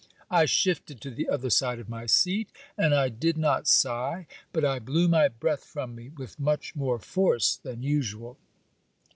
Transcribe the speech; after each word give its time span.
I 0.31 0.45
shifted 0.45 0.99
to 1.01 1.11
the 1.11 1.29
other 1.29 1.51
side 1.51 1.77
of 1.77 1.87
my 1.87 2.07
seat; 2.07 2.49
and 2.75 2.95
I 2.95 3.09
did 3.09 3.37
not 3.37 3.67
sigh; 3.67 4.25
but 4.51 4.65
I 4.65 4.79
blew 4.79 5.07
my 5.07 5.27
breath 5.27 5.63
from 5.65 5.93
me 5.93 6.09
with 6.09 6.39
much 6.39 6.75
more 6.75 6.97
force 6.97 7.55
than 7.57 7.83
usual. 7.83 8.39